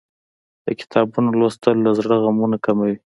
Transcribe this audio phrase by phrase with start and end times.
[0.65, 2.95] د کتابونو لوستل له زړه غمونه کموي.